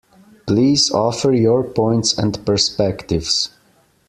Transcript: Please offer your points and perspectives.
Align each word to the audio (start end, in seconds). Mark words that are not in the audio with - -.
Please 0.47 0.89
offer 0.89 1.31
your 1.31 1.63
points 1.63 2.17
and 2.17 2.43
perspectives. 2.43 3.51